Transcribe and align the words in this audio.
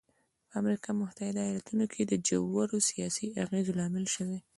په 0.47 0.53
امریکا 0.61 0.89
متحده 0.99 1.41
ایالتونو 1.45 1.85
کې 1.93 2.01
د 2.05 2.13
ژورو 2.27 2.77
سیاسي 2.89 3.27
اغېزو 3.43 3.77
لامل 3.79 4.05
شوی. 4.15 4.39